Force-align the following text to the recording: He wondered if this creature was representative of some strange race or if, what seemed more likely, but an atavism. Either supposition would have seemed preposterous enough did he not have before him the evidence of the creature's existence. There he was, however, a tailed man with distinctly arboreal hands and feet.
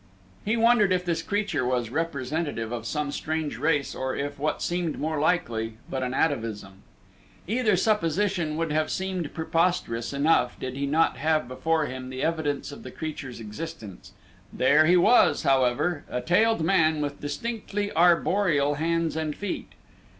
He 0.43 0.57
wondered 0.57 0.91
if 0.91 1.05
this 1.05 1.21
creature 1.21 1.63
was 1.63 1.91
representative 1.91 2.71
of 2.71 2.87
some 2.87 3.11
strange 3.11 3.59
race 3.59 3.93
or 3.93 4.15
if, 4.15 4.39
what 4.39 4.59
seemed 4.63 4.97
more 4.97 5.19
likely, 5.19 5.77
but 5.91 6.01
an 6.01 6.11
atavism. 6.11 6.81
Either 7.47 7.75
supposition 7.75 8.57
would 8.57 8.71
have 8.71 8.89
seemed 8.89 9.31
preposterous 9.35 10.11
enough 10.11 10.59
did 10.59 10.75
he 10.75 10.87
not 10.87 11.17
have 11.17 11.47
before 11.47 11.85
him 11.85 12.09
the 12.09 12.23
evidence 12.23 12.71
of 12.71 12.81
the 12.81 12.89
creature's 12.89 13.39
existence. 13.39 14.13
There 14.51 14.87
he 14.87 14.97
was, 14.97 15.43
however, 15.43 16.03
a 16.09 16.19
tailed 16.19 16.63
man 16.65 16.99
with 17.01 17.21
distinctly 17.21 17.91
arboreal 17.95 18.73
hands 18.79 19.15
and 19.15 19.35
feet. 19.35 19.73